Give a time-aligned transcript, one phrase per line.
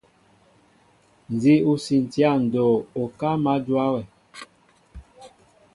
[1.33, 4.01] Nzi o siini ya ndoo, okáá ma njóa wɛ.